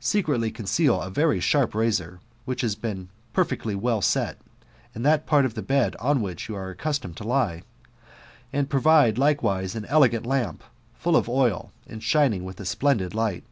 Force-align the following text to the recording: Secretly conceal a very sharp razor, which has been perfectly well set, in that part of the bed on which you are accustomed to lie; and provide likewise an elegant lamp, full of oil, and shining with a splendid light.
Secretly 0.00 0.50
conceal 0.50 1.02
a 1.02 1.10
very 1.10 1.38
sharp 1.40 1.74
razor, 1.74 2.18
which 2.46 2.62
has 2.62 2.74
been 2.74 3.10
perfectly 3.34 3.74
well 3.74 4.00
set, 4.00 4.38
in 4.94 5.02
that 5.02 5.26
part 5.26 5.44
of 5.44 5.52
the 5.52 5.60
bed 5.60 5.94
on 6.00 6.22
which 6.22 6.48
you 6.48 6.56
are 6.56 6.70
accustomed 6.70 7.18
to 7.18 7.24
lie; 7.28 7.62
and 8.50 8.70
provide 8.70 9.18
likewise 9.18 9.74
an 9.74 9.84
elegant 9.84 10.24
lamp, 10.24 10.64
full 10.94 11.16
of 11.16 11.28
oil, 11.28 11.70
and 11.86 12.02
shining 12.02 12.44
with 12.46 12.58
a 12.60 12.64
splendid 12.64 13.12
light. 13.14 13.44